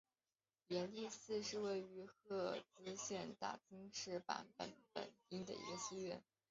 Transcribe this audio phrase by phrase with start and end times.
[0.69, 6.23] 延历寺是位于滋贺县大津市坂本本町的一个寺院。